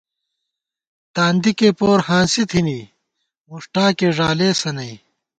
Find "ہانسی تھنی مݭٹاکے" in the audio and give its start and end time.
2.07-4.07